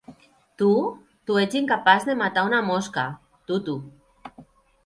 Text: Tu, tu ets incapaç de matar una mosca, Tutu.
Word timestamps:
Tu, 0.61 0.69
tu 1.25 1.35
ets 1.43 1.59
incapaç 1.59 2.09
de 2.09 2.17
matar 2.23 2.47
una 2.51 2.65
mosca, 2.71 3.05
Tutu. 3.49 3.81